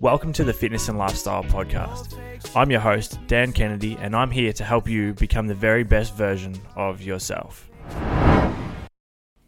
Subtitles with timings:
[0.00, 2.18] Welcome to the Fitness and Lifestyle Podcast.
[2.56, 6.16] I'm your host, Dan Kennedy, and I'm here to help you become the very best
[6.16, 7.68] version of yourself.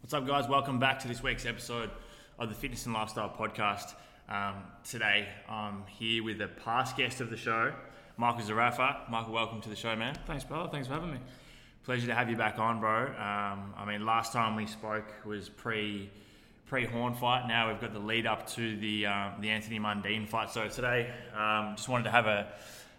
[0.01, 0.47] What's up, guys?
[0.47, 1.89] Welcome back to this week's episode
[2.37, 3.95] of the Fitness and Lifestyle Podcast.
[4.29, 7.73] Um, today, I'm here with a past guest of the show,
[8.17, 9.09] Michael Zerafa.
[9.09, 10.15] Michael, welcome to the show, man.
[10.27, 10.69] Thanks, brother.
[10.71, 11.19] Thanks for having me.
[11.83, 13.07] Pleasure to have you back on, bro.
[13.07, 16.11] Um, I mean, last time we spoke was pre
[16.73, 17.47] pre Horn fight.
[17.47, 20.49] Now we've got the lead up to the um, the Anthony Mundine fight.
[20.49, 22.47] So today, um, just wanted to have a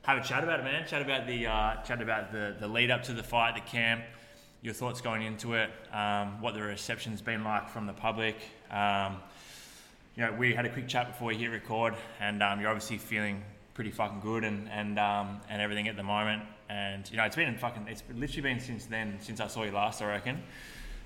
[0.03, 0.87] have a chat about it, man.
[0.87, 4.05] Chat about the uh, chat about the the lead up to the fight, the camp,
[4.63, 8.37] your thoughts going into it, um, what the reception's been like from the public.
[8.71, 9.17] Um,
[10.15, 12.99] you know, we had a quick chat before we hit record, and um, you're obviously
[12.99, 13.43] feeling
[13.75, 16.45] pretty fucking good and and um, and everything at the moment.
[16.69, 17.89] And you know, it's been fucking.
[17.89, 20.45] It's literally been since then, since I saw you last, I reckon.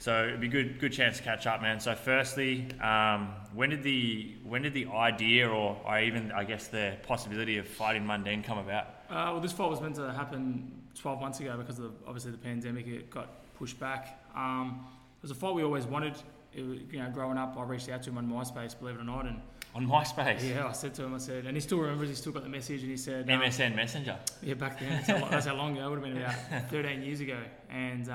[0.00, 1.80] So it'd be good, good chance to catch up, man.
[1.80, 6.68] So firstly, um, when did the when did the idea, or, or even I guess
[6.68, 8.86] the possibility of fighting Mundine come about?
[9.10, 12.38] Uh, well, this fight was meant to happen 12 months ago because of obviously the
[12.38, 12.86] pandemic.
[12.86, 14.24] It got pushed back.
[14.36, 14.86] Um,
[15.18, 16.14] it was a fight we always wanted.
[16.52, 16.62] It,
[16.92, 19.26] you know, growing up, I reached out to him on MySpace, believe it or not,
[19.26, 19.40] and
[19.74, 20.48] on MySpace.
[20.48, 22.08] Yeah, I said to him, I said, and he still remembers.
[22.08, 24.16] He still got the message, and he said, um, MSN Messenger.
[24.42, 24.90] Yeah, back then.
[24.90, 25.86] That's how, that's how long ago.
[25.86, 28.08] It would have been about 13 years ago, and.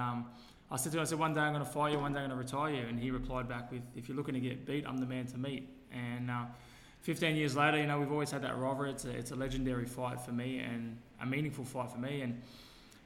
[0.74, 2.20] I said to him, I said, one day I'm going to fire you, one day
[2.22, 2.88] I'm going to retire you.
[2.88, 5.38] And he replied back with, if you're looking to get beat, I'm the man to
[5.38, 5.70] meet.
[5.92, 6.46] And uh,
[7.04, 8.90] 15 years later, you know, we've always had that rivalry.
[8.90, 12.22] It's a, it's a legendary fight for me and a meaningful fight for me.
[12.22, 12.42] And,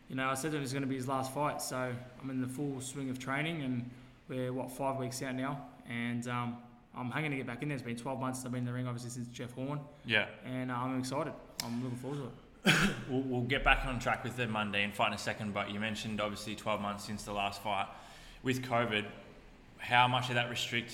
[0.08, 1.62] you know, I said to him it's going to be his last fight.
[1.62, 3.90] So I'm in the full swing of training and
[4.30, 5.62] we're, what, five weeks out now.
[5.90, 6.58] And um,
[6.96, 7.76] I'm hanging to get back in there.
[7.76, 9.82] It's been 12 months I've been in the ring, obviously, since Jeff Horn.
[10.06, 10.28] Yeah.
[10.46, 11.34] And uh, I'm excited.
[11.66, 12.32] I'm looking forward to it.
[13.10, 15.80] we'll, we'll, get back on track with the Mundine fight in a second, but you
[15.80, 17.88] mentioned obviously 12 months since the last fight.
[18.44, 19.06] With COVID,
[19.78, 20.94] how much did that restrict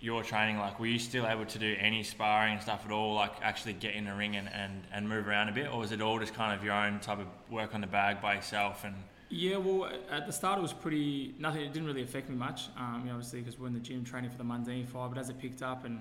[0.00, 0.58] your training?
[0.58, 3.72] Like, were you still able to do any sparring and stuff at all, like actually
[3.74, 5.72] get in the ring and, and, and move around a bit?
[5.72, 8.20] Or was it all just kind of your own type of work on the bag
[8.20, 8.84] by yourself?
[8.84, 8.94] And
[9.28, 12.68] Yeah, well, at the start it was pretty, nothing, it didn't really affect me much,
[12.76, 15.30] um, you obviously because we're in the gym training for the Mundine fight, but as
[15.30, 16.00] it picked up and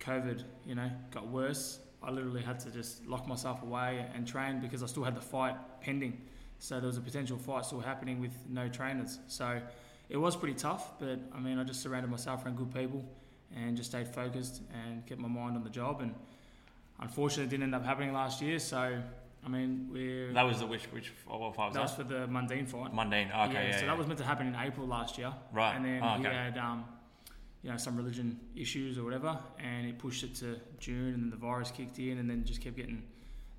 [0.00, 4.60] COVID, you know, got worse, I literally had to just lock myself away and train
[4.60, 6.20] because I still had the fight pending.
[6.58, 9.18] So there was a potential fight still happening with no trainers.
[9.28, 9.60] So
[10.08, 13.04] it was pretty tough, but I mean, I just surrounded myself around good people
[13.54, 16.00] and just stayed focused and kept my mind on the job.
[16.00, 16.14] And
[17.00, 18.58] unfortunately, it didn't end up happening last year.
[18.58, 19.00] So
[19.44, 21.80] I mean, we that was the which which what fight was that?
[21.80, 22.92] That was for the Mundine fight.
[22.92, 23.54] Mundine, okay.
[23.54, 23.86] Yeah, yeah so yeah.
[23.86, 25.32] that was meant to happen in April last year.
[25.52, 25.74] Right.
[25.74, 26.22] And then oh, okay.
[26.22, 26.84] he had um,
[27.62, 31.30] you know, some religion issues or whatever, and it pushed it to June, and then
[31.30, 33.02] the virus kicked in, and then just kept getting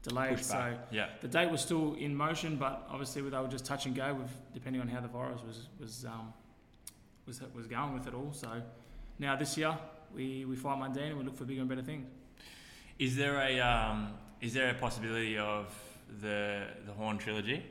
[0.04, 0.40] delayed.
[0.40, 1.08] So yeah.
[1.22, 4.32] the date was still in motion, but obviously they were just touch and go with
[4.54, 6.34] depending on how the virus was was um,
[7.26, 8.32] was was going with it all.
[8.34, 8.62] So
[9.18, 9.78] now this year
[10.14, 12.08] we we fight Mundine and we look for bigger and better things.
[12.98, 15.74] Is there a um, is there a possibility of
[16.22, 17.66] the the Horn trilogy?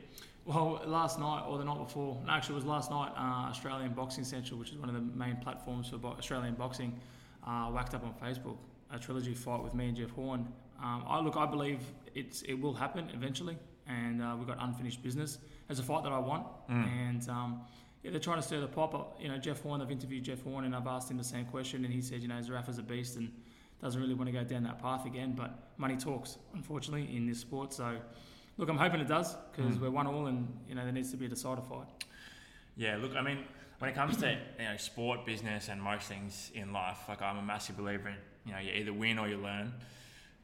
[0.49, 3.11] Well, last night or the night before, no, actually, it was last night.
[3.15, 6.99] Uh, Australian Boxing Central, which is one of the main platforms for bo- Australian boxing,
[7.45, 8.57] uh, whacked up on Facebook
[8.91, 10.47] a trilogy fight with me and Jeff Horn.
[10.81, 11.81] Um, I look, I believe
[12.15, 15.37] it's it will happen eventually, and uh, we've got unfinished business.
[15.69, 16.87] It's a fight that I want, mm.
[16.87, 17.61] and um,
[18.01, 19.17] yeah, they're trying to stir the pot.
[19.19, 19.83] You know, Jeff Horn.
[19.83, 22.27] I've interviewed Jeff Horn, and I've asked him the same question, and he said, you
[22.27, 23.31] know, Zerafa's a beast and
[23.83, 25.33] doesn't really want to go down that path again.
[25.37, 27.71] But money talks, unfortunately, in this sport.
[27.71, 27.97] So
[28.59, 29.79] Look, I'm hoping it does because mm.
[29.79, 31.87] we're one all, and you know there needs to be a decider fight.
[32.75, 33.37] Yeah, look, I mean,
[33.79, 37.37] when it comes to you know sport, business, and most things in life, like I'm
[37.37, 38.15] a massive believer in
[38.45, 39.71] you know you either win or you learn.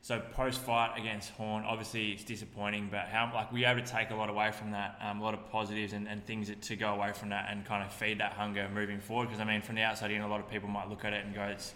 [0.02, 4.12] So post fight against Horn, obviously it's disappointing, but how like we able to take
[4.12, 6.78] a lot away from that, um, a lot of positives and, and things that, to
[6.78, 9.26] go away from that and kind of feed that hunger moving forward.
[9.26, 11.26] Because I mean, from the outside in, a lot of people might look at it
[11.26, 11.74] and go, "It's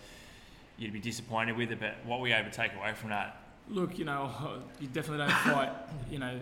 [0.77, 3.99] you'd be disappointed with it," but what we able to take away from that Look,
[3.99, 4.31] you know,
[4.79, 5.71] you definitely don't fight,
[6.09, 6.39] you know,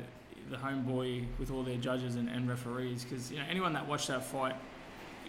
[0.49, 4.07] the homeboy with all their judges and, and referees because you know anyone that watched
[4.07, 4.55] that fight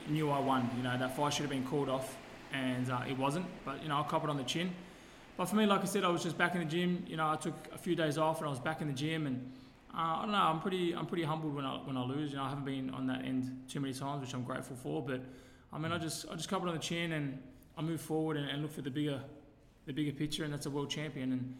[0.08, 0.70] knew I won.
[0.76, 2.16] You know that fight should have been called off,
[2.52, 3.46] and uh, it wasn't.
[3.64, 4.70] But you know I cop it on the chin.
[5.36, 7.04] But for me, like I said, I was just back in the gym.
[7.06, 9.26] You know, I took a few days off and I was back in the gym,
[9.26, 9.52] and
[9.94, 10.38] uh, I don't know.
[10.38, 12.30] I'm pretty, I'm pretty humbled when I when I lose.
[12.30, 15.02] You know, I haven't been on that end too many times, which I'm grateful for.
[15.02, 15.22] But
[15.72, 17.38] I mean, I just, I just cop it on the chin and
[17.76, 19.20] I move forward and, and look for the bigger,
[19.86, 21.32] the bigger picture, and that's a world champion.
[21.32, 21.54] And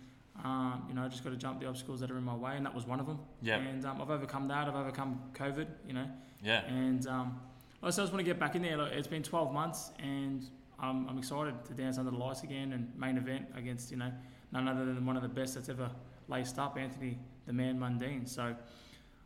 [0.45, 2.57] um, you know, I just got to jump the obstacles that are in my way,
[2.57, 3.19] and that was one of them.
[3.43, 3.57] Yeah.
[3.57, 4.69] And um, I've overcome that.
[4.69, 5.67] I've overcome COVID.
[5.87, 6.07] You know.
[6.43, 6.65] Yeah.
[6.67, 7.41] And um,
[7.83, 8.77] I just want to get back in there.
[8.77, 10.49] Like, it's been 12 months, and
[10.79, 14.13] I'm, I'm excited to dance under the lights again and main event against you know
[14.53, 15.91] none other than one of the best that's ever
[16.29, 18.29] laced up, Anthony the Man Mundine.
[18.29, 18.55] So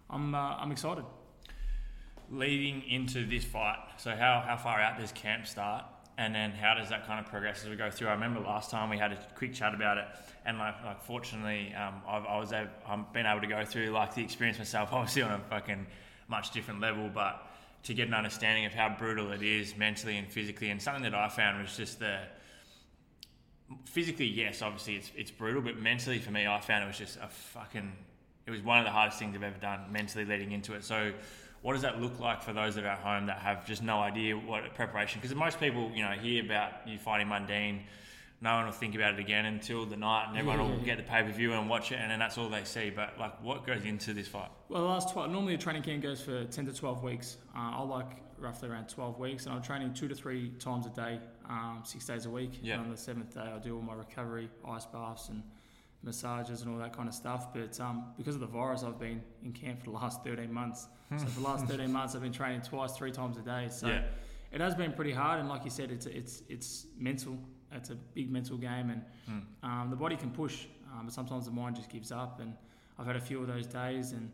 [0.09, 1.05] I'm uh, I'm excited.
[2.31, 5.85] Leading into this fight, so how, how far out does camp start?
[6.19, 8.09] And then how does that kind of progress as we go through?
[8.09, 10.05] I remember last time we had a quick chat about it,
[10.45, 13.91] and like, like fortunately, um, I've, I was able, I've been able to go through
[13.91, 15.87] like the experience myself, obviously on a fucking
[16.29, 17.47] much different level, but
[17.85, 21.15] to get an understanding of how brutal it is mentally and physically, and something that
[21.15, 22.19] I found was just the
[23.85, 27.17] physically, yes, obviously it's it's brutal, but mentally for me, I found it was just
[27.17, 27.93] a fucking.
[28.45, 30.83] It was one of the hardest things I've ever done mentally leading into it.
[30.83, 31.13] So,
[31.63, 34.01] what does that look like for those that are at home that have just no
[34.01, 35.21] idea what preparation?
[35.21, 37.83] Because most people, you know, hear about you fighting Mundine,
[38.41, 40.97] no one will think about it again until the night, and everyone Yeah, will get
[40.97, 42.91] the pay per view and watch it, and then that's all they see.
[42.91, 44.51] But like, what goes into this fight?
[44.69, 47.37] Well, the last 12, normally a training camp goes for 10 to 12 weeks.
[47.55, 50.91] Uh, I like roughly around 12 weeks, and I'm training two to three times a
[50.91, 52.59] day, um, six days a week.
[52.61, 52.75] Yeah.
[52.75, 55.45] And on the seventh day, I do all my recovery, ice baths, and
[56.03, 57.53] massages and all that kind of stuff.
[57.55, 60.89] But um, because of the virus, I've been in camp for the last 13 months.
[61.19, 63.69] so for the last 13 months, I've been training twice, three times a day.
[63.71, 64.05] So Yeah.
[64.51, 67.39] it has been pretty hard, and like you said, it's it's it's mental.
[67.71, 69.39] It's a big mental game, and Hmm.
[69.71, 72.39] um, the body can push, um, but sometimes the mind just gives up.
[72.41, 72.55] And
[72.99, 74.31] I've had a few of those days, and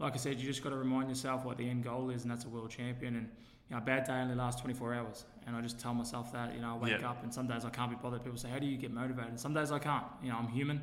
[0.00, 2.30] like I said, you just got to remind yourself what the end goal is, and
[2.30, 3.14] that's a world champion.
[3.16, 3.28] And
[3.70, 6.54] you know, a bad day only lasts 24 hours, and I just tell myself that.
[6.54, 7.10] You know, I wake Yeah.
[7.10, 8.24] up, and some days I can't be bothered.
[8.24, 10.04] People say, "How do you get motivated?" And some days I can't.
[10.22, 10.80] You know, I'm human,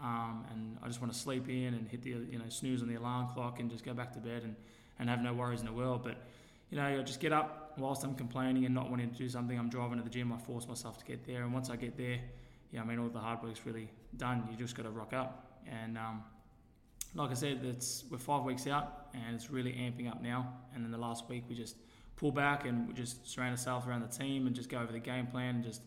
[0.00, 2.88] um, and I just want to sleep in and hit the you know snooze on
[2.88, 4.54] the alarm clock and just go back to bed and,
[5.00, 6.02] and have no worries in the world.
[6.04, 6.18] But
[6.70, 9.58] you know, I just get up whilst I'm complaining and not wanting to do something.
[9.58, 10.32] I'm driving to the gym.
[10.32, 12.20] I force myself to get there, and once I get there,
[12.70, 14.46] yeah, I mean, all the hard work's really done.
[14.48, 16.22] You just got to rock up, and um,
[17.16, 20.52] like I said, it's we're five weeks out, and it's really amping up now.
[20.76, 21.74] And then the last week, we just
[22.20, 25.26] pull back and just surround ourselves around the team and just go over the game
[25.26, 25.80] plan and just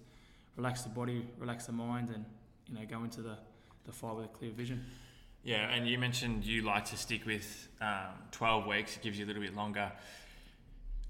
[0.57, 2.25] relax the body, relax the mind, and
[2.67, 3.37] you know, go into the
[3.85, 4.83] the fight with a clear vision.
[5.43, 8.95] Yeah, and you mentioned you like to stick with um, 12 weeks.
[8.95, 9.91] It gives you a little bit longer.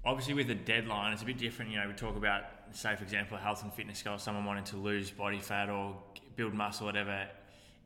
[0.04, 1.70] Obviously, with a deadline, it's a bit different.
[1.70, 2.42] You know, we talk about,
[2.72, 5.96] say, for example, health and fitness goal, someone wanting to lose body fat or
[6.34, 7.28] build muscle, whatever.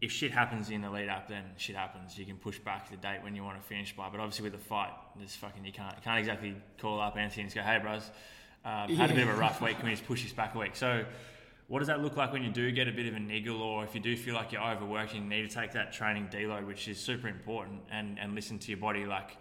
[0.01, 2.17] If shit happens in the lead up, then shit happens.
[2.17, 4.09] You can push back the date when you want to finish by.
[4.09, 7.43] But obviously, with a fight, there's fucking you can't you can't exactly call up Anthony
[7.43, 8.09] and just go, "Hey, bros,
[8.65, 9.77] uh, had a bit of a rough week.
[9.77, 11.05] Can we just push this back a week?" So,
[11.67, 13.83] what does that look like when you do get a bit of a niggle, or
[13.83, 16.87] if you do feel like you're overworking, you need to take that training deload, which
[16.87, 19.05] is super important, and and listen to your body.
[19.05, 19.37] Like,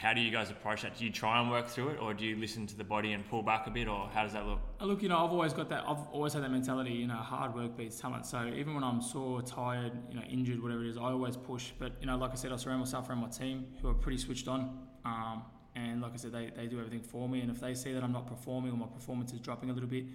[0.00, 0.96] how do you guys approach that?
[0.96, 3.28] Do you try and work through it, or do you listen to the body and
[3.28, 4.60] pull back a bit, or how does that look?
[4.80, 5.84] Uh, Look, you know, I've always got that.
[5.86, 6.92] I've always had that mentality.
[6.92, 8.24] You know, hard work beats talent.
[8.24, 11.72] So even when I'm sore, tired, you know, injured, whatever it is, I always push.
[11.78, 14.16] But you know, like I said, I surround myself around my team who are pretty
[14.16, 14.86] switched on.
[15.04, 15.42] Um,
[15.76, 17.42] and like I said, they, they do everything for me.
[17.42, 19.88] And if they see that I'm not performing or my performance is dropping a little
[19.88, 20.06] bit,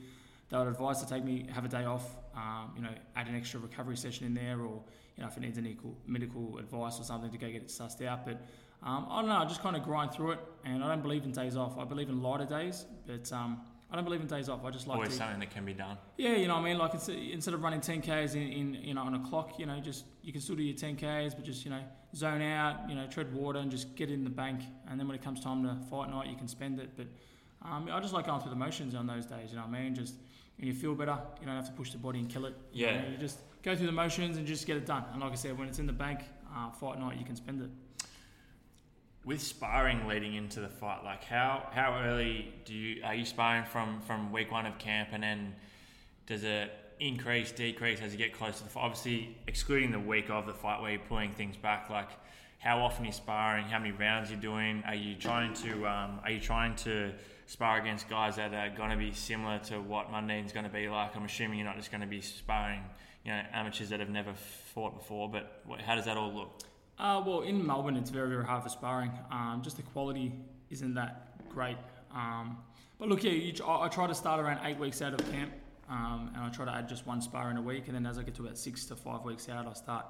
[0.49, 2.15] they would advise to take me have a day off.
[2.35, 4.81] Um, you know, add an extra recovery session in there, or
[5.15, 7.67] you know, if it needs any medical medical advice or something to go get it
[7.67, 8.25] sussed out.
[8.25, 8.41] But
[8.83, 9.37] um, I don't know.
[9.37, 11.77] I just kind of grind through it, and I don't believe in days off.
[11.77, 13.61] I believe in lighter days, but um,
[13.91, 14.63] I don't believe in days off.
[14.65, 15.15] I just like Always to.
[15.17, 15.97] something that can be done.
[16.17, 16.77] Yeah, you know what I mean.
[16.77, 19.79] Like it's, instead of running 10k's in, in you know on a clock, you know,
[19.79, 21.81] just you can still do your 10k's, but just you know
[22.15, 24.61] zone out, you know, tread water and just get it in the bank.
[24.89, 26.91] And then when it comes time to fight night, you can spend it.
[26.95, 27.07] But
[27.61, 29.49] um, I just like going through the motions on those days.
[29.49, 29.95] You know what I mean?
[29.95, 30.15] Just
[30.57, 32.55] when you feel better, you don't have to push the body and kill it.
[32.71, 33.01] You Yeah.
[33.01, 35.03] know, you just go through the motions and just get it done.
[35.11, 36.19] And like I said, when it's in the bank,
[36.55, 37.69] uh, fight night, you can spend it.
[39.25, 43.65] With sparring leading into the fight, like how how early do you are you sparring
[43.65, 45.55] from from week one of camp, and then
[46.27, 48.83] does it increase, decrease as you get close to the fight?
[48.83, 52.09] Obviously, excluding the week of the fight where you're pulling things back, like
[52.59, 56.31] how often you're sparring, how many rounds you're doing, are you trying to um, are
[56.31, 57.11] you trying to
[57.47, 60.87] spar against guys that are going to be similar to what Mundine's going to be
[60.87, 61.15] like?
[61.15, 62.81] I'm assuming you're not just going to be sparring,
[63.23, 64.33] you know, amateurs that have never
[64.73, 66.61] fought before, but how does that all look?
[66.97, 69.11] Uh, well, in Melbourne, it's very, very hard for sparring.
[69.29, 70.31] Um, just the quality
[70.69, 71.77] isn't that great.
[72.13, 72.57] Um,
[72.97, 75.51] but look, yeah, you, I, I try to start around eight weeks out of camp,
[75.89, 77.87] um, and I try to add just one spar in a week.
[77.87, 80.05] And then as I get to about six to five weeks out, I start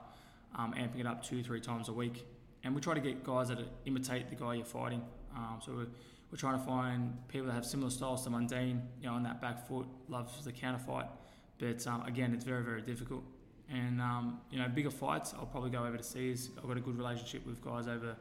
[0.56, 2.28] um, amping it up two, three times a week.
[2.64, 5.02] And we try to get guys that imitate the guy you're fighting.
[5.36, 5.88] Um, so we're,
[6.32, 9.42] we're trying to find people that have similar styles to Mundine, you know, on that
[9.42, 11.08] back foot, loves the counter fight.
[11.58, 13.24] But um, again, it's very, very difficult.
[13.72, 16.50] And um, you know, bigger fights, I'll probably go overseas.
[16.58, 18.16] I've got a good relationship with guys over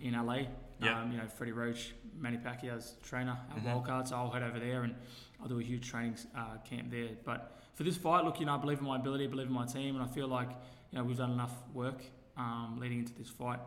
[0.00, 0.42] in LA.
[0.80, 1.00] Yeah.
[1.00, 3.64] Um, you know, Freddie Roach, Manny Pacquiao's trainer at Mhm.
[3.64, 4.94] Wildcard, so I'll head over there and
[5.40, 7.08] I'll do a huge training uh, camp there.
[7.24, 9.52] But for this fight, look, you know, I believe in my ability, I believe in
[9.52, 10.50] my team, and I feel like
[10.92, 12.02] you know we've done enough work
[12.36, 13.58] um, leading into this fight.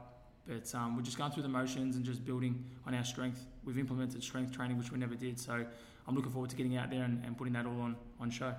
[0.47, 3.45] But um, we're just going through the motions and just building on our strength.
[3.65, 5.37] We've implemented strength training, which we never did.
[5.39, 5.65] So
[6.07, 8.53] I'm looking forward to getting out there and, and putting that all on, on show.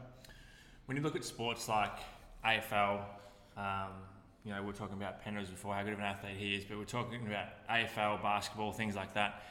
[0.87, 1.99] When you look at sports like
[2.45, 3.03] AFL,
[3.57, 3.93] um,
[4.45, 6.65] you know, we are talking about Penrose before, how good of an athlete he is,
[6.65, 9.43] but we're talking about AFL, basketball, things like that.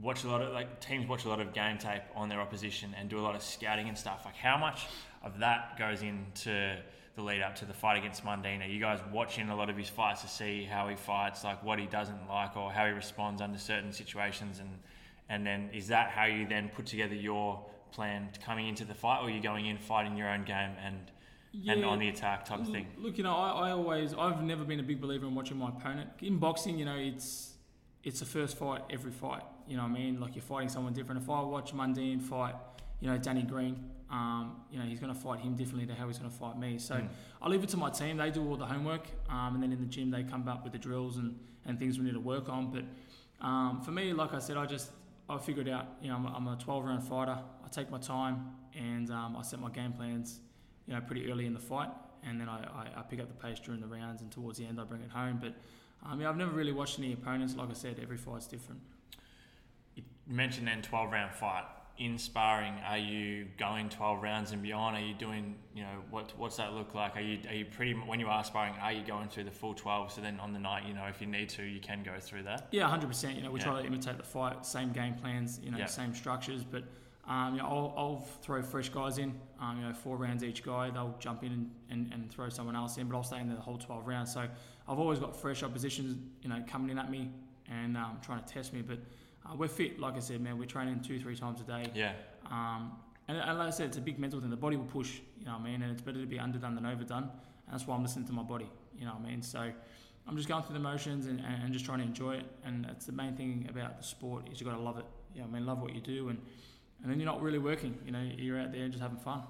[0.00, 2.94] watch a lot of like teams watch a lot of game tape on their opposition
[2.98, 4.22] and do a lot of scouting and stuff.
[4.24, 4.86] Like how much
[5.22, 6.76] of that goes into
[7.14, 8.64] the lead up to the fight against Mundine?
[8.64, 11.62] Are you guys watching a lot of his fights to see how he fights, like
[11.62, 14.70] what he doesn't like or how he responds under certain situations and
[15.28, 19.20] and then is that how you then put together your plan coming into the fight
[19.20, 21.10] or are you going in fighting your own game and
[21.52, 22.86] Yeah, and on the attack type of thing?
[22.96, 25.68] Look, you know, I, I always, I've never been a big believer in watching my
[25.68, 26.08] opponent.
[26.20, 27.50] In boxing, you know, it's
[28.04, 29.42] it's a first fight every fight.
[29.68, 30.18] You know what I mean?
[30.20, 31.22] Like you're fighting someone different.
[31.22, 32.54] If I watch Mundine fight,
[33.00, 36.08] you know, Danny Green, um, you know, he's going to fight him differently to how
[36.08, 36.78] he's going to fight me.
[36.78, 37.08] So Mm.
[37.40, 38.16] I leave it to my team.
[38.16, 40.72] They do all the homework, um, and then in the gym they come up with
[40.72, 42.70] the drills and, and things we need to work on.
[42.72, 42.84] But
[43.46, 44.90] um, for me, like I said, I just
[45.28, 47.38] I figured out, you know, I'm a, I'm a 12 round fighter.
[47.64, 50.40] I take my time and um, I set my game plans,
[50.86, 51.90] you know, pretty early in the fight,
[52.24, 54.66] and then I, I, I pick up the pace during the rounds, and towards the
[54.66, 55.38] end I bring it home.
[55.40, 55.54] But
[56.04, 57.54] um, yeah, I've never really watched any opponents.
[57.56, 58.80] Like I said, every fight's different.
[59.94, 61.64] You mentioned then 12 round fight.
[61.98, 64.96] In sparring, are you going 12 rounds and beyond?
[64.96, 67.16] Are you doing, you know, what what's that look like?
[67.16, 68.74] Are you are you pretty when you are sparring?
[68.82, 70.10] Are you going through the full 12?
[70.12, 72.44] So then on the night, you know, if you need to, you can go through
[72.44, 72.68] that.
[72.72, 73.36] Yeah, hundred percent.
[73.36, 73.66] You know, we Yeah.
[73.66, 75.86] try to imitate the fight, same game plans, you know, Yeah.
[75.86, 76.64] same structures.
[76.64, 76.84] But
[77.28, 79.32] um, you know, I'll, I'll throw fresh guys in.
[79.60, 80.90] Um, you know, four rounds each guy.
[80.90, 83.56] They'll jump in and, and, and throw someone else in, but I'll stay in there
[83.56, 84.32] the whole twelve rounds.
[84.32, 87.30] So I've always got fresh oppositions, you know, coming in at me
[87.70, 88.82] and um, trying to test me.
[88.82, 88.98] But
[89.46, 90.58] uh, we're fit, like I said, man.
[90.58, 91.90] We're training two, three times a day.
[91.94, 92.12] Yeah,
[92.50, 92.92] Um,
[93.28, 94.50] and, and like I said, it's a big mental thing.
[94.50, 95.82] The body will push, you know what I mean?
[95.82, 97.22] And it's better to be underdone than overdone.
[97.22, 99.42] And that's why I'm listening to my body, you know what I mean?
[99.42, 99.70] So
[100.26, 102.46] I'm just going through the motions and, and, just trying to enjoy it.
[102.64, 105.04] And that's the main thing about the sport is you got to love it.
[105.34, 105.66] You know what I mean?
[105.66, 106.28] Love what you do.
[106.30, 106.38] And,
[107.02, 107.98] and then you're not really working.
[108.04, 109.42] You know, you're out there just having fun.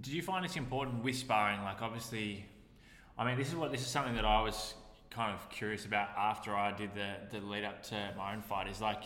[0.00, 1.62] Did you find it's important with sparring?
[1.62, 2.44] Like, obviously,
[3.18, 4.74] I mean, this is what this is something that I was
[5.10, 8.68] kind of curious about after I did the the lead up to my own fight.
[8.68, 9.02] Is like,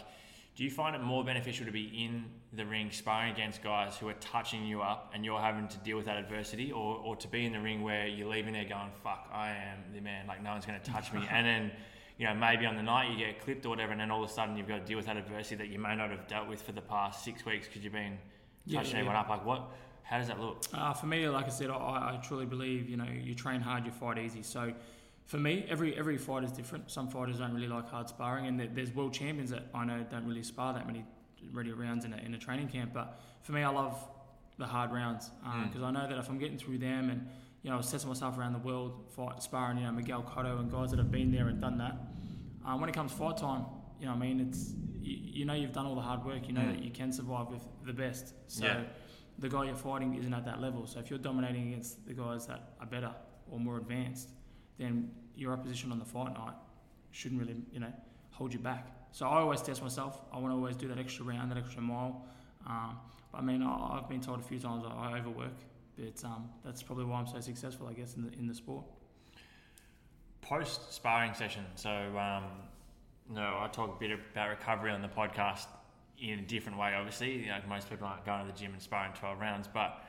[0.55, 4.09] do you find it more beneficial to be in the ring sparring against guys who
[4.09, 7.29] are touching you up and you're having to deal with that adversity, or or to
[7.29, 10.27] be in the ring where you're leaving there going, "Fuck, I am the man.
[10.27, 11.73] Like, no one's going to touch me," and then.
[12.19, 14.31] You know, maybe on the night you get clipped or whatever, and then all of
[14.31, 16.49] a sudden you've got to deal with that adversity that you may not have dealt
[16.49, 18.17] with for the past six weeks because you've been
[18.65, 19.29] Yeah, touching yeah, everyone up.
[19.29, 19.69] Like, what?
[20.03, 20.65] How does that look?
[20.73, 23.85] Uh, for me, like I said, I, I truly believe you know you train hard,
[23.85, 24.43] you fight easy.
[24.43, 24.73] So
[25.27, 26.91] for me, every every fight is different.
[26.91, 30.27] Some fighters don't really like hard sparring, and there's world champions that I know don't
[30.27, 31.05] really spar that many
[31.53, 32.93] ready rounds in a, in a training camp.
[32.95, 33.99] But for me, I love
[34.59, 35.67] the hard rounds Mm.
[35.69, 37.29] because I know that if I'm getting through them and
[37.67, 40.61] you know I was testing myself around the world, fight sparring, you know Miguel Cotto
[40.61, 41.97] and guys that have been there and done that.
[42.65, 43.65] Um, when it comes fight time,
[43.99, 46.47] you know I mean it's you, you know you've done all the hard work.
[46.47, 46.75] You know Mm.
[46.77, 48.35] that you can survive with the best.
[48.47, 48.85] So Yeah.
[49.41, 50.87] the guy you're fighting isn't at that level.
[50.87, 53.13] So if you're dominating against the guys that are better
[53.51, 54.29] or more advanced,
[54.79, 56.55] then your opposition on the fight night
[57.11, 57.93] shouldn't really, you know,
[58.31, 58.87] hold you back.
[59.11, 60.21] So I always test myself.
[60.33, 62.25] I want to always do that extra round, that extra mile.
[62.65, 62.99] Um,
[63.33, 65.59] but I mean, I, I've been told a few times I, I overwork,
[65.97, 68.85] but um, that's probably why I'm so successful, I guess, in the in the sport.
[70.43, 71.65] post sparring session.
[71.75, 72.45] So, um,
[73.29, 75.67] no, I talk a bit about recovery on the podcast
[76.21, 76.95] in a different way.
[76.95, 79.69] Obviously, you know, most people aren't going to the gym and sparring twelve rounds.
[79.73, 80.05] But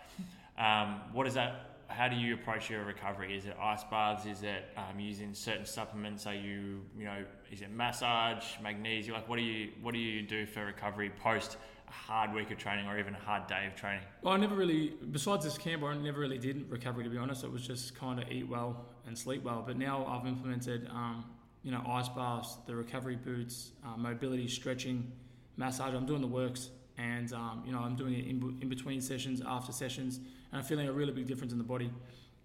[0.57, 1.73] um, what is that?
[1.89, 3.35] How do you approach your recovery?
[3.37, 4.25] Is it ice baths?
[4.25, 6.27] Is it um, using certain supplements?
[6.27, 9.15] Are you, you know, is it massage, magnesium?
[9.15, 11.55] Like, what do you, what do you do for recovery post
[11.87, 14.03] a hard week of training or even a hard day of training?
[14.21, 17.43] Well, I never really, besides this camp, I never really did recovery, to be honest.
[17.43, 19.63] It was just kind of eat well and sleep well.
[19.65, 21.25] But now I've implemented, um,
[21.63, 25.11] you know, ice baths, the recovery boots, uh, mobility, stretching,
[25.55, 25.93] massage.
[25.93, 26.69] I'm doing the works.
[26.97, 30.17] And, um, you know, I'm doing it in, in between sessions, after sessions.
[30.17, 31.91] And I'm feeling a really big difference in the body.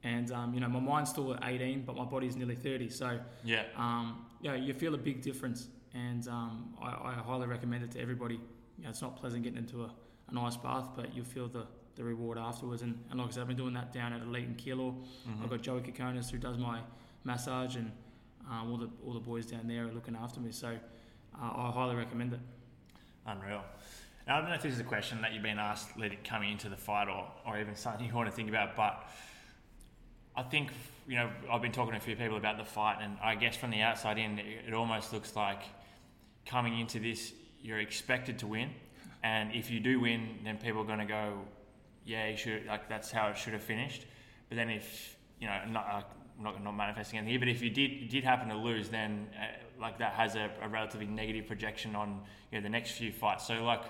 [0.05, 2.91] And, um, you know, my mind's still at 18, but my body's nearly 30.
[2.91, 7.85] So, Yeah, um, yeah, you feel a big difference, and um, I, I highly recommend
[7.85, 8.41] it to everybody.
[8.79, 9.91] You know, it's not pleasant getting into a,
[10.29, 12.83] an ice bath, but you'll feel the, the reward afterwards.
[12.83, 14.97] And, and like I said, I've been doing that down at Elite and Kilo.
[15.29, 15.43] Mhm.
[15.43, 16.81] I've got Joey Kokonis who does my
[17.25, 17.91] massage, and
[18.51, 20.51] um, all the all the boys down there are looking after me.
[20.53, 22.41] So uh, I highly recommend it.
[23.27, 23.63] Unreal.
[24.27, 25.91] Now, I don't know if this is a question that you've been asked
[26.25, 29.09] coming into the fight or, or even something you want to think about, but
[30.37, 30.71] I think,
[31.09, 33.57] you know, I've been talking to a few people about the fight, and I guess
[33.57, 35.63] from the outside in, it, it almost looks like
[36.47, 38.71] coming into this, you're expected to win.
[39.23, 41.39] And if you do win, then people are going to go,
[42.05, 44.07] yeah, you should, like, that's how it should have finished.
[44.49, 46.03] But then if, you know, not, uh,
[46.41, 49.47] not, not manifesting anything here, but if you did did happen to lose, then uh,
[49.81, 53.47] like that has a, a relatively negative projection on you know the next few fights.
[53.47, 53.85] So like,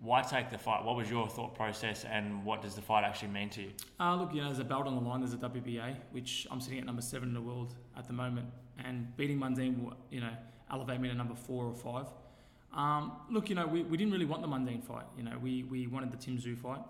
[0.00, 0.84] why take the fight?
[0.84, 3.70] What was your thought process, and what does the fight actually mean to you?
[3.98, 5.20] Uh, look, you know, there's a belt on the line.
[5.20, 8.46] There's a WBA, which I'm sitting at number seven in the world at the moment,
[8.84, 10.32] and beating Mundine, will, you know,
[10.70, 12.06] elevate me to number four or five.
[12.74, 15.06] Um, look, you know, we, we didn't really want the Mundine fight.
[15.16, 16.80] You know, we, we wanted the Tim Tszyu fight,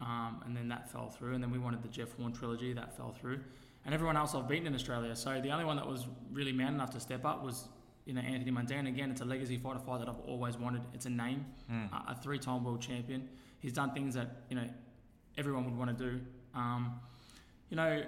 [0.00, 1.34] um, and then that fell through.
[1.34, 3.40] And then we wanted the Jeff Horn trilogy, that fell through.
[3.84, 5.16] And everyone else I've beaten in Australia.
[5.16, 7.68] So the only one that was really man enough to step up was,
[8.04, 8.86] you know, Anthony Mundine.
[8.88, 10.82] Again, it's a legacy fighter fight that I've always wanted.
[10.94, 11.90] It's a name, Mm.
[11.92, 13.28] a, a three-time world champion.
[13.58, 14.68] He's done things that, you know,
[15.38, 16.20] everyone would want to do.
[16.54, 17.00] Um,
[17.70, 18.04] you know,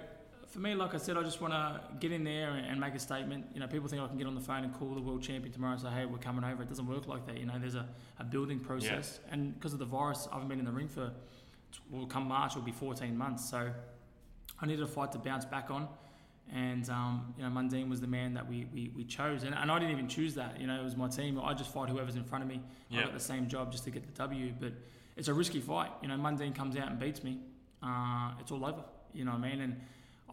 [0.47, 2.95] for me, like I said, I just want to get in there and, and make
[2.95, 3.45] a statement.
[3.53, 5.51] You know, people think I can get on the phone and call the world champion
[5.53, 6.63] tomorrow and say, hey, we're coming over.
[6.63, 7.37] It doesn't work like that.
[7.37, 7.87] You know, there's a,
[8.19, 9.19] a building process.
[9.31, 11.11] And because of the virus, I haven't been in the ring for,
[11.89, 13.49] well, come March, it'll be 14 months.
[13.49, 13.69] So
[14.61, 15.87] I needed a fight to bounce back on.
[16.53, 19.43] And, um, you know, Mundine was the man that we, we, we chose.
[19.43, 20.61] And, and I didn't even choose that.
[20.61, 21.39] You know, it was my team.
[21.43, 22.61] I just fight whoever's in front of me.
[22.91, 24.53] I got the same job just to get the W.
[24.59, 24.73] But
[25.17, 25.91] it's a risky fight.
[26.01, 27.39] You know, Mundine comes out and beats me.
[27.81, 28.83] Uh, it's all over.
[29.13, 29.61] You know what I mean?
[29.61, 29.81] And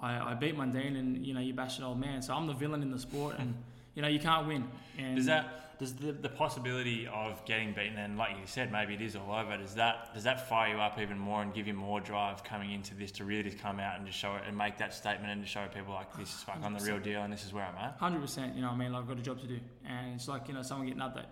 [0.01, 2.23] I, I beat Mundine and, you know, you bash an old man.
[2.23, 3.55] So I'm the villain in the sport and,
[3.95, 4.69] you know, you can't win.
[4.99, 8.95] And Does that does the, the possibility of getting beaten and like you said maybe
[8.95, 11.67] it is all over does that does that fire you up even more and give
[11.67, 14.43] you more drive coming into this to really just come out and just show it
[14.47, 17.01] and make that statement and to show people like this is fuck I'm the real
[17.01, 18.93] deal and this is where I'm at Hundred percent, you know what I mean.
[18.93, 21.17] Like I've got a job to do, and it's like you know someone getting up
[21.17, 21.27] that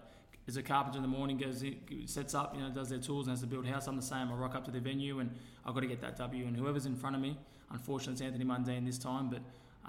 [0.47, 1.77] is a carpenter in the morning, goes in,
[2.07, 3.87] sets up, you know, does their tools and has to build a house.
[3.87, 4.33] I'm the same.
[4.33, 5.31] I rock up to the venue and
[5.65, 6.45] I've got to get that W.
[6.47, 7.39] And whoever's in front of me,
[7.71, 9.41] unfortunately, it's Anthony Mundine this time, but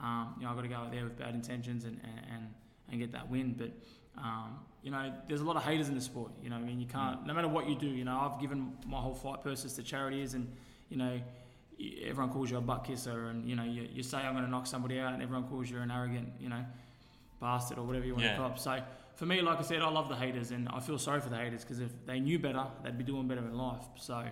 [0.01, 2.47] um, you know I've got to go out there with bad intentions and and, and,
[2.91, 3.53] and get that win.
[3.57, 3.71] But
[4.17, 6.31] um, you know, there's a lot of haters in the sport.
[6.43, 7.25] You know, I mean, you can't.
[7.25, 10.33] No matter what you do, you know, I've given my whole fight purses to charities,
[10.33, 10.51] and
[10.89, 11.19] you know,
[12.03, 14.51] everyone calls you a butt kisser, and you know, you, you say I'm going to
[14.51, 16.63] knock somebody out, and everyone calls you an arrogant, you know,
[17.39, 18.33] bastard or whatever you want Yeah.
[18.33, 18.59] to cop.
[18.59, 18.81] So
[19.15, 21.37] for me, like I said, I love the haters, and I feel sorry for the
[21.37, 23.83] haters because if they knew better, they'd be doing better in life.
[23.97, 24.23] So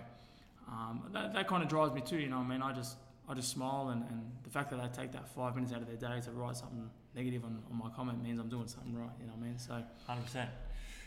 [0.68, 2.18] um, that, that kind of drives me too.
[2.18, 2.96] You know, I mean, I just
[3.30, 5.86] I just smile, and, and the fact that they take that five minutes out of
[5.86, 9.08] their day to write something negative on, on my comment means I'm doing something right.
[9.20, 9.58] You know what I mean?
[9.58, 9.82] So.
[10.06, 10.50] Hundred percent.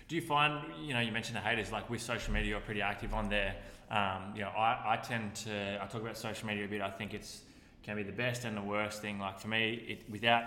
[0.07, 2.81] Do you find you know you mentioned the haters like with social media you're pretty
[2.81, 3.55] active on there.
[3.89, 6.81] Um, you know I, I tend to I talk about social media a bit.
[6.81, 7.41] I think it's
[7.83, 9.19] can be the best and the worst thing.
[9.19, 10.43] Like for me, it without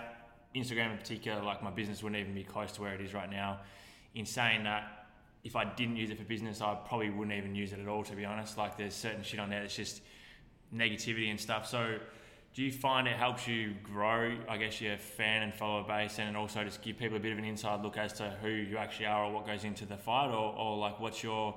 [0.55, 3.29] Instagram in particular, like my business wouldn't even be close to where it is right
[3.29, 3.59] now.
[4.15, 5.07] In saying that,
[5.43, 8.03] if I didn't use it for business, I probably wouldn't even use it at all.
[8.03, 10.01] To be honest, like there's certain shit on there that's just
[10.73, 11.67] negativity and stuff.
[11.67, 11.97] So
[12.53, 16.35] do you find it helps you grow, I guess, your fan and follower base and
[16.35, 19.05] also just give people a bit of an inside look as to who you actually
[19.05, 21.55] are or what goes into the fight or, or like what's your,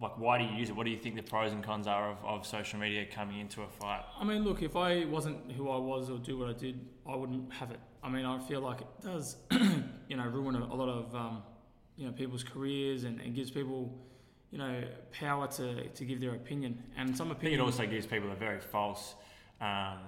[0.00, 0.76] like why do you use it?
[0.76, 3.62] What do you think the pros and cons are of, of social media coming into
[3.62, 4.02] a fight?
[4.18, 7.14] I mean, look, if I wasn't who I was or do what I did, I
[7.14, 7.80] wouldn't have it.
[8.02, 9.36] I mean, I feel like it does,
[10.08, 11.42] you know, ruin a, a lot of, um,
[11.96, 13.94] you know, people's careers and, and gives people,
[14.54, 16.80] you know, power to, to give their opinion.
[16.96, 17.60] And some I think opinion.
[17.60, 19.16] it also gives people a very false,
[19.60, 19.98] um,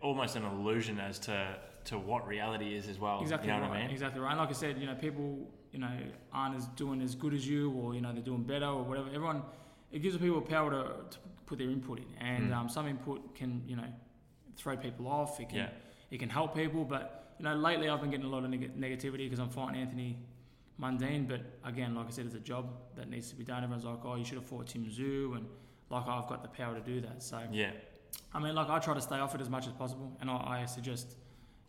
[0.00, 3.20] almost an illusion as to, to what reality is as well.
[3.20, 3.68] Exactly You know right.
[3.70, 3.90] what I mean?
[3.90, 4.30] Exactly right.
[4.30, 5.90] And like I said, you know, people, you know,
[6.32, 9.08] aren't as doing as good as you, or you know, they're doing better, or whatever.
[9.08, 9.42] Everyone,
[9.90, 12.56] it gives people power to, to put their input in, and Mm.
[12.56, 13.88] um, some input can, you know,
[14.56, 15.40] throw people off.
[15.40, 15.68] It can, Yeah.
[16.12, 16.84] it can help people.
[16.84, 19.80] But you know, lately I've been getting a lot of neg- negativity because I'm fighting
[19.82, 20.18] Anthony
[20.80, 21.26] Mundine.
[21.28, 23.62] But again, like I said, it's a job that needs to be done.
[23.62, 25.46] Everyone's like, oh, you should have fought Tim Tszyu, and
[25.90, 27.22] like I've got the power to do that.
[27.22, 27.70] So Yeah.
[28.32, 30.62] I mean, like I try to stay off it as much as possible, and I,
[30.62, 31.16] I suggest,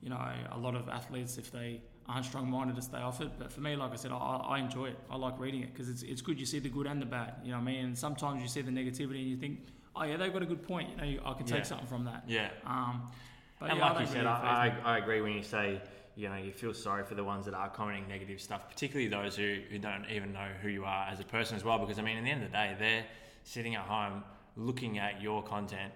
[0.01, 0.19] you know,
[0.51, 3.31] a lot of athletes if they aren't strong-minded to stay off it.
[3.37, 4.99] But for me, like I said, I, I enjoy it.
[5.09, 6.39] I like reading it because it's it's good.
[6.39, 7.35] You see the good and the bad.
[7.43, 7.85] You know what I mean?
[7.85, 9.59] And sometimes you see the negativity and you think,
[9.95, 10.89] oh yeah, they've got a good point.
[10.91, 11.63] You know, you, I can take Yeah.
[11.63, 12.23] something from that.
[12.27, 12.49] Yeah.
[12.65, 13.11] Um,
[13.59, 14.67] but and yeah, like you said, really I.
[14.67, 15.81] I, I agree when you say
[16.17, 19.35] you know you feel sorry for the ones that are commenting negative stuff, particularly those
[19.35, 21.77] who, who don't even know who you are as a person as well.
[21.77, 23.05] Because I mean, at the end of the day, they're
[23.43, 24.23] sitting at home
[24.55, 25.93] looking at your content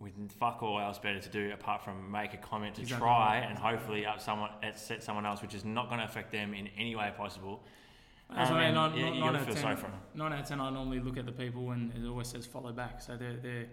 [0.00, 3.36] with fuck all else better to do apart from make a comment to Exactly try
[3.48, 6.68] and hopefully up someone upset someone else, which is not going to affect them in
[6.76, 7.62] any way possible.
[8.34, 8.76] That's what I mean.
[8.76, 9.92] Um, Nine, yeah, nine you out gotta feel 10, sorry for 'em.
[10.14, 12.72] Nine out of ten, I normally look at the people and it always says follow
[12.72, 13.00] back.
[13.00, 13.66] So they're they're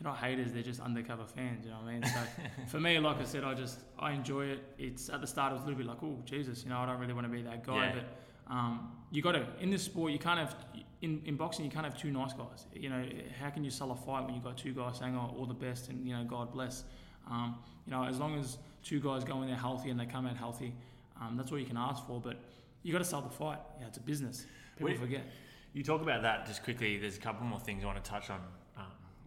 [0.00, 0.52] they're not haters.
[0.52, 1.64] They're just undercover fans.
[1.64, 2.04] You know what I mean?
[2.04, 2.20] So
[2.68, 4.64] for me, like I said, I just I enjoy it.
[4.78, 6.86] It's at the start it was a little bit like, oh Jesus, you know, I
[6.86, 7.86] don't really want to be that guy.
[7.86, 7.94] Yeah.
[7.94, 10.56] But um, you got to in this sport, you can't have
[11.02, 12.66] in, in boxing, you can't have two nice guys.
[12.74, 13.04] You know,
[13.40, 15.54] how can you sell a fight when you got two guys saying, "Oh, all the
[15.54, 16.84] best," and you know, God bless.
[17.30, 20.26] Um, you know, as long as two guys go in there healthy and they come
[20.26, 20.74] out healthy,
[21.20, 22.20] um, that's all you can ask for.
[22.20, 22.40] But
[22.82, 23.58] you got to sell the fight.
[23.78, 24.46] Yeah, it's a business.
[24.76, 24.98] People Wait.
[24.98, 25.26] forget.
[25.72, 26.98] You talk about that just quickly.
[26.98, 28.40] There's a couple more things I want to touch on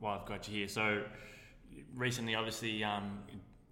[0.03, 0.67] while I've got you here.
[0.67, 1.01] So
[1.95, 3.19] recently, obviously, um,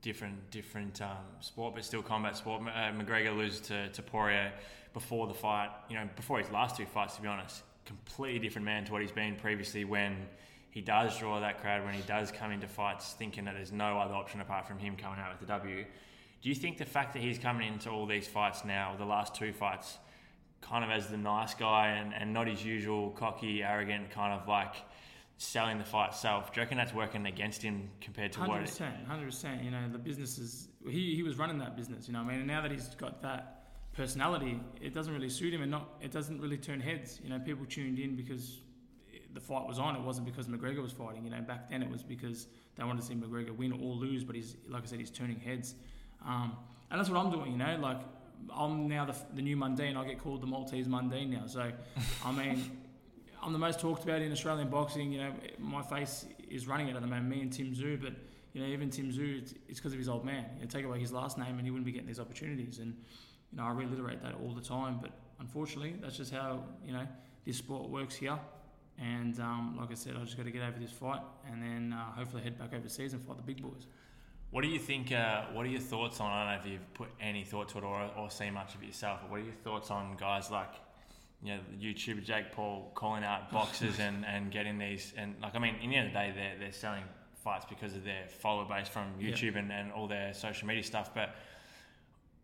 [0.02, 2.62] different different um, sport, but still combat sport.
[2.62, 4.54] Uh, McGregor loses to, to Poirier
[4.94, 5.70] before the fight.
[5.90, 9.02] You know, before his last two fights, to be honest, completely different man to what
[9.02, 9.84] he's been previously.
[9.84, 10.16] When
[10.72, 14.00] he does draw that crowd, when he does come into fights, thinking that there's no
[14.00, 15.86] other option apart from him coming out with the W.
[16.42, 19.36] Do you think the fact that he's coming into all these fights now, the last
[19.36, 19.98] two fights,
[20.62, 24.48] kind of as the nice guy and, and not his usual cocky, arrogant kind of
[24.48, 24.76] like
[25.42, 26.54] selling the fight itself.
[26.54, 28.62] Do you reckon that's working against him compared to Hundred what?
[28.62, 29.64] It, percent, hundred percent.
[29.64, 32.08] You know, the business is he, he was running that business.
[32.08, 35.54] You know, I mean, and now that he's got that personality, it doesn't really suit
[35.54, 37.20] him, and not it doesn't really turn heads.
[37.24, 38.62] You know, people tuned in because
[39.34, 39.96] the fight was on.
[39.96, 41.26] It wasn't because McGregor was fighting.
[41.26, 44.24] You know, back then it was because they wanted to see McGregor win or lose.
[44.24, 45.74] But he's like I said, he's turning heads,
[46.24, 46.56] um,
[46.92, 47.54] and that's what I'm doing.
[47.54, 48.02] You know, like
[48.56, 49.98] I'm now the, the new Mundine.
[49.98, 51.48] I get called the Maltese Mundine now.
[51.48, 51.72] So,
[52.24, 52.78] I mean.
[53.44, 55.12] I'm the most talked about in Australian boxing.
[55.12, 57.28] You know, my face is running it at the moment.
[57.28, 58.14] Me and Tim Tszyu, but
[58.54, 60.46] you know, even Tim Tszyu, it's because of his old man.
[60.56, 62.80] You know, take away his last name, and he wouldn't be getting these opportunities.
[62.80, 62.96] And
[63.52, 65.00] you know, I reiterate that all the time.
[65.02, 67.08] But unfortunately, that's just how you know
[67.46, 68.38] this sport works here.
[69.00, 71.98] And um, like I said, I just got to get over this fight, and then
[71.98, 73.88] uh, hopefully head back overseas and fight the big boys.
[74.52, 75.12] What do you think?
[75.12, 76.30] Uh, what are your thoughts on?
[76.30, 78.84] I don't know if you've put any thought to it or, or seen much of
[78.84, 79.22] it yourself.
[79.22, 80.74] But what are your thoughts on guys like
[81.44, 85.60] you know, YouTuber Jake Paul calling out boxers and, and getting these and like I
[85.60, 87.04] mean, in the end of the day, they're they're selling
[87.44, 89.60] fights because of their follower base from YouTube yeah.
[89.60, 91.14] and, and all their social media stuff.
[91.14, 91.36] But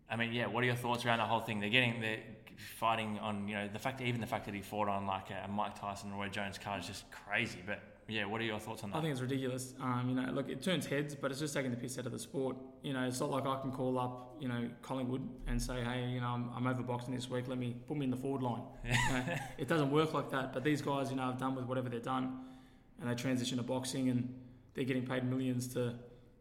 [0.10, 1.60] I mean, yeah, what are your thoughts around the whole thing?
[1.60, 2.19] They're getting they're
[2.57, 5.29] fighting on you know the fact that even the fact that he fought on like
[5.29, 7.60] a Mike Tyson Roy Jones card is just crazy.
[7.65, 8.98] But yeah, what are your thoughts on that?
[8.98, 9.74] I think it's ridiculous.
[9.82, 12.12] Um, you know, look, it turns heads, but it's just taking the piss out of
[12.12, 12.56] the sport.
[12.82, 16.08] You know, it's not like I can call up, you know, Collingwood and say, hey,
[16.10, 17.48] you know, I'm, I'm overboxing this week.
[17.48, 18.62] Let me put me in the forward line.
[18.86, 19.24] you know,
[19.58, 20.54] it doesn't work like that.
[20.54, 22.39] But these guys, you know, have done with whatever they've done,
[23.02, 24.34] and they transition to boxing, and
[24.74, 25.96] they're getting paid millions to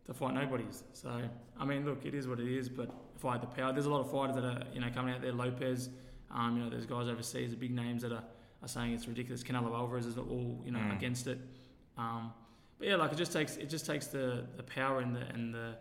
[0.07, 0.85] to fight nobodies.
[0.93, 1.21] So,
[1.59, 2.69] I mean, look, it is what it is.
[2.69, 4.89] But if I had the power, there's a lot of fighters that are, you know,
[4.95, 5.33] coming out there.
[5.33, 5.89] Lopez,
[6.31, 8.23] um, you know, there's guys overseas, the big names that are,
[8.63, 9.43] are saying it's ridiculous.
[9.43, 10.97] Canelo Alvarez is all, you know, mm.
[10.97, 11.39] against it.
[11.97, 12.33] Um,
[12.79, 15.55] but yeah, like it just takes it just takes the, the power and the and
[15.55, 15.77] the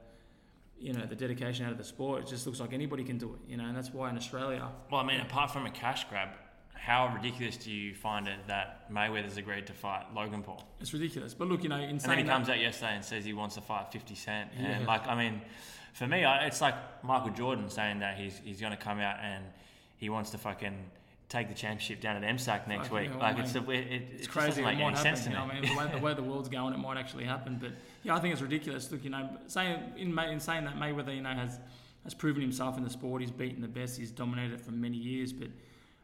[0.80, 2.24] you know the dedication out of the sport.
[2.24, 4.70] It just looks like anybody can do it, you know, and that's why in Australia.
[4.92, 6.30] Well, I mean, apart from a cash grab,
[6.74, 10.64] how ridiculous do you find it that Mayweather's agreed to fight Logan Paul?
[10.80, 13.26] It's ridiculous, but look, you know, in and then he comes out yesterday and says
[13.26, 14.68] he wants to fight Fifty Cent, yeah.
[14.68, 15.42] and like, I mean,
[15.94, 19.44] for me, it's like Michael Jordan saying that he's he's going to come out and
[19.98, 20.78] he wants to fucking
[21.30, 23.10] take the championship down at MSAC next week.
[23.20, 24.62] Like it's, a, it, it, it's crazy.
[24.62, 25.32] It might happen.
[25.32, 27.58] You know, I mean, the way, the way the world's going, it might actually happen.
[27.60, 27.72] But
[28.04, 28.92] yeah, I think it's ridiculous.
[28.92, 31.60] Look, you know, saying in, in saying that Mayweather, you know, has
[32.04, 33.22] has proven himself in the sport.
[33.22, 33.98] He's beaten the best.
[33.98, 35.34] He's dominated it for many years.
[35.34, 35.50] But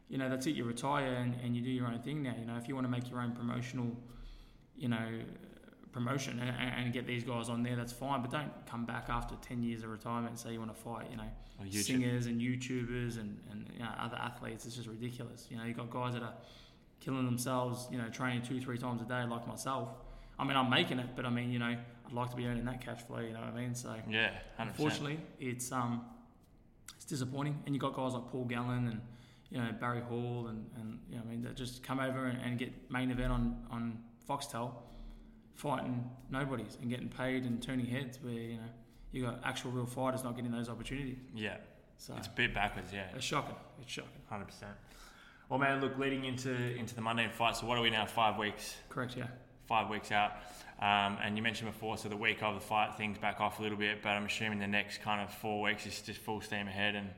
[0.08, 0.56] you know, that's it.
[0.56, 2.34] You retire and, and you do your own thing now.
[2.38, 3.96] You know, if you want to make your own promotional,
[4.76, 5.08] you know,
[5.92, 8.22] promotion and, and, get these guys on there, that's fine.
[8.22, 11.06] But don't come back after 10 years of retirement and say you want to fight,
[11.10, 14.66] you know, singers and YouTubers and, and you know, other athletes.
[14.66, 15.46] It's just ridiculous.
[15.50, 16.34] You know, you've got guys that are
[17.00, 19.88] killing themselves, you know, training two, three times a day like myself.
[20.38, 21.76] I mean, I'm making it, but I mean, you know,
[22.06, 23.74] I'd like to be earning that cash flow, you know what I mean?
[23.74, 24.68] So, yeah, 100%.
[24.68, 26.04] unfortunately, it's, um,
[26.96, 27.62] it's disappointing.
[27.66, 29.00] And you've got guys like Paul Gallen and,
[29.50, 32.40] you know, Barry Hall and, and you know, I mean, that just come over and,
[32.40, 34.72] and get main event on, on Foxtel
[35.62, 38.70] fighting nobodies and getting paid and turning heads where you know
[39.12, 41.18] you got actual real fighters not getting those opportunities.
[41.34, 41.58] Yeah,
[41.98, 42.92] so it's a bit backwards.
[42.92, 43.54] Yeah, it's shocking.
[43.80, 44.10] It's shocking.
[44.28, 44.72] Hundred percent.
[45.48, 47.56] Well, man, look, leading into into the Mundine fight.
[47.56, 48.06] So what are we now?
[48.06, 48.74] Five weeks.
[48.88, 49.16] Correct.
[49.16, 49.28] Yeah.
[49.68, 50.32] Five weeks out.
[50.80, 53.62] Um, and you mentioned before, so the week of the fight, things back off a
[53.62, 56.66] little bit, but I'm assuming the next kind of four weeks is just full steam
[56.66, 57.08] ahead and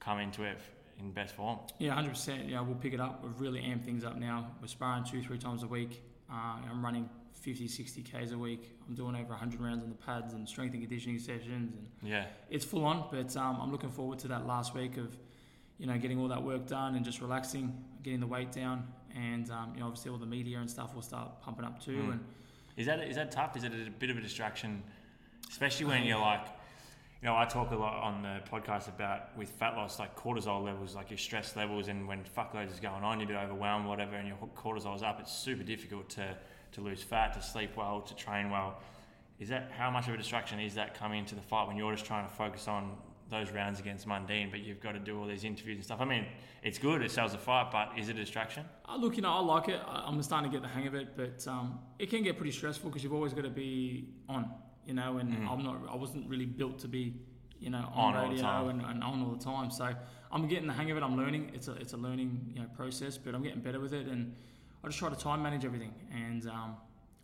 [0.00, 0.58] come into it
[0.98, 1.60] in best form.
[1.78, 2.50] Yeah, 100%.
[2.50, 3.22] Yeah, we'll pick it up.
[3.22, 4.50] We've really amped things up now.
[4.60, 6.02] We're sparring two, three times a week.
[6.28, 7.08] Uh, I'm running
[7.42, 8.70] 50, 60 Ks a week.
[8.88, 11.74] I'm doing over 100 rounds on the pads and strength and conditioning sessions.
[11.74, 15.16] And yeah, it's full on, but um, I'm looking forward to that last week of,
[15.78, 18.86] you know, getting all that work done and just relaxing, getting the weight down.
[19.14, 21.96] And, um, you know, obviously all the media and stuff will start pumping up too.
[21.96, 22.12] Mm.
[22.12, 22.20] And
[22.76, 23.56] Is that, is that tough?
[23.56, 24.82] Is it a bit of a distraction,
[25.50, 26.46] especially when you're like,
[27.22, 30.64] you know, I talk a lot on the podcast about with fat loss, like cortisol
[30.64, 33.86] levels, like your stress levels, and when fuckloads is going on, you're a bit overwhelmed,
[33.86, 35.20] whatever, and your cortisol's up.
[35.20, 36.36] It's super difficult to
[36.72, 38.80] to lose fat, to sleep well, to train well.
[39.38, 41.92] Is that how much of a distraction is that coming into the fight when you're
[41.92, 42.96] just trying to focus on
[43.32, 46.00] those rounds against Mundine, but you've got to do all these interviews and stuff?
[46.00, 46.26] I mean,
[46.62, 48.64] it's good, it sells the fight, but is it a distraction?
[48.86, 49.80] Uh, look, you know, I like it.
[49.88, 52.90] I'm starting to get the hang of it, but um, it can get pretty stressful
[52.90, 54.50] because you've always got to be on,
[54.86, 55.50] you know, and mm.
[55.50, 57.14] I'm not, I wasn't really built to be,
[57.58, 59.70] you know, on, on radio and, and, on all the time.
[59.70, 59.92] So
[60.30, 61.02] I'm getting the hang of it.
[61.02, 61.52] I'm learning.
[61.54, 64.34] It's a, it's a learning, you know, process, but I'm getting better with it and
[64.82, 65.94] I just try to time manage everything.
[66.12, 66.76] And um,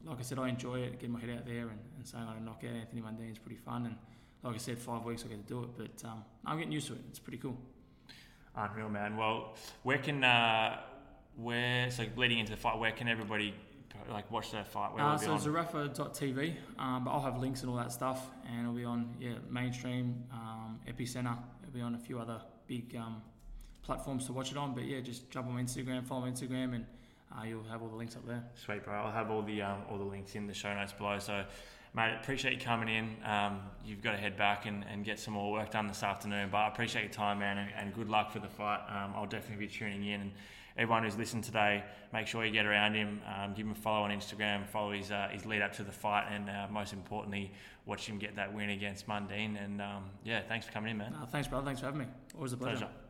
[0.05, 2.39] like I said, I enjoy it, getting my head out there and, and saying I
[2.45, 3.87] knock out Anthony Mundine is pretty fun.
[3.87, 3.97] And
[4.43, 6.87] like I said, five weeks I get to do it, but um, I'm getting used
[6.89, 7.01] to it.
[7.11, 7.57] It's pretty cool.
[8.57, 9.17] Unreal, man.
[9.17, 10.79] Well, where can uh,
[11.37, 13.55] where so leading into the fight, where can everybody
[14.11, 14.95] like watch that fight?
[14.95, 18.75] Where uh, so Zerafa.tv, um, but I'll have links and all that stuff, and it'll
[18.75, 21.37] be on yeah mainstream, um, Epicentre.
[21.63, 23.23] It'll be on a few other big um,
[23.83, 24.75] platforms to watch it on.
[24.75, 26.87] But yeah, just jump on Instagram, follow Instagram, and
[27.37, 28.43] uh, you'll have all the links up there.
[28.55, 28.95] Sweet, bro.
[28.95, 31.19] I'll have all the um, all the links in the show notes below.
[31.19, 31.45] So,
[31.95, 33.17] mate, appreciate you coming in.
[33.25, 36.49] Um, you've got to head back and, and get some more work done this afternoon.
[36.51, 38.81] But I appreciate your time, man, and, and good luck for the fight.
[38.89, 40.21] Um, I'll definitely be tuning in.
[40.21, 40.33] And
[40.77, 44.05] everyone who's listened today, make sure you get around him, um, give him a follow
[44.05, 47.53] on Instagram, follow his uh, his lead up to the fight, and uh, most importantly,
[47.85, 49.63] watch him get that win against Mundine.
[49.63, 51.15] And um, yeah, thanks for coming in, man.
[51.15, 51.67] Uh, thanks, brother.
[51.67, 52.07] Thanks for having me.
[52.35, 52.79] Always a pleasure.
[52.79, 53.08] Pleasure.